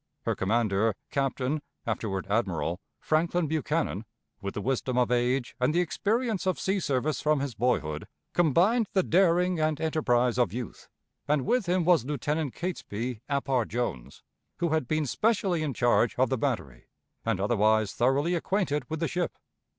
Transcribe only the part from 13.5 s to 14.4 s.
Jones,